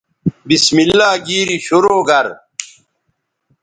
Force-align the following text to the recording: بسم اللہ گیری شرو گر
بسم 0.49 0.75
اللہ 0.85 1.11
گیری 1.27 1.57
شرو 1.65 1.95
گر 2.07 2.25